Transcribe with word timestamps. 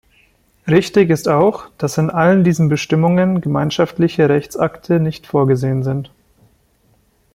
Richtig 0.67 1.11
ist 1.11 1.27
auch, 1.29 1.69
dass 1.77 1.99
in 1.99 2.09
allen 2.09 2.43
diesen 2.43 2.69
Bestimmungen 2.69 3.39
gemeinschaftliche 3.39 4.29
Rechtsakte 4.29 4.99
nicht 4.99 5.27
vorgesehen 5.27 5.83
sind. 5.83 6.11